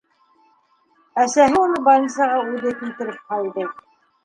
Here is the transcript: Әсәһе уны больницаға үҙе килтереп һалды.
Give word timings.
Әсәһе 1.25 1.61
уны 1.67 1.83
больницаға 1.89 2.41
үҙе 2.55 2.75
килтереп 2.83 3.23
һалды. 3.37 3.71